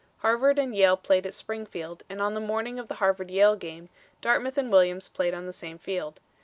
Harvard 0.21 0.57
and 0.57 0.75
Yale 0.75 0.97
played 0.97 1.27
at 1.27 1.33
Springfield 1.35 2.01
and 2.09 2.19
on 2.23 2.33
the 2.33 2.39
morning 2.39 2.79
of 2.79 2.87
the 2.87 2.95
Harvard 2.95 3.29
Yale 3.29 3.55
game 3.55 3.87
Dartmouth 4.19 4.57
and 4.57 4.71
Williams 4.71 5.07
played 5.07 5.35
on 5.35 5.45
the 5.45 5.53
same 5.53 5.77
field. 5.77 6.19